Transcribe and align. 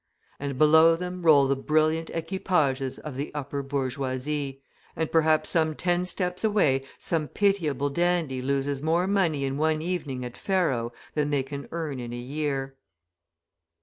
And 0.39 0.57
below 0.57 0.95
them 0.95 1.21
roll 1.21 1.47
the 1.47 1.55
brilliant 1.55 2.09
equipages 2.09 2.97
of 2.97 3.17
the 3.17 3.31
upper 3.35 3.61
bourgeoisie, 3.61 4.63
and 4.95 5.11
perhaps 5.11 5.55
ten 5.77 6.05
steps 6.05 6.43
away 6.43 6.85
some 6.97 7.27
pitiable 7.27 7.91
dandy 7.91 8.41
loses 8.41 8.81
more 8.81 9.05
money 9.05 9.45
in 9.45 9.57
one 9.57 9.83
evening 9.83 10.25
at 10.25 10.35
faro 10.35 10.91
than 11.13 11.29
they 11.29 11.43
can 11.43 11.67
earn 11.71 11.99
in 11.99 12.13
a 12.13 12.17
year. 12.17 12.75